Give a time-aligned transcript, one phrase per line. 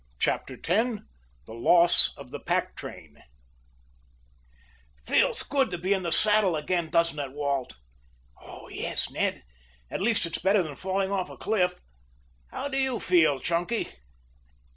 [0.17, 1.03] CHAPTER X
[1.45, 3.21] THE LOSS OF THE PACK TRAIN
[5.05, 7.75] "Feels good to be in the saddle again, doesn't it, Walt?"
[8.71, 9.43] "Yes, Ned.
[9.91, 11.81] At least it's better than falling over a cliff.
[12.47, 13.89] How do you feel, Chunky?"